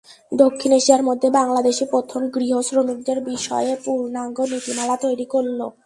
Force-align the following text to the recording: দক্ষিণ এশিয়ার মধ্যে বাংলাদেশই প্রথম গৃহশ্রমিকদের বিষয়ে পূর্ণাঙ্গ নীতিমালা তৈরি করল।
দক্ষিণ 0.31 0.71
এশিয়ার 0.71 1.03
মধ্যে 1.03 1.27
বাংলাদেশই 1.31 1.85
প্রথম 1.85 2.21
গৃহশ্রমিকদের 2.35 3.17
বিষয়ে 3.25 3.71
পূর্ণাঙ্গ 3.85 4.37
নীতিমালা 4.51 4.95
তৈরি 4.97 5.25
করল। 5.25 5.59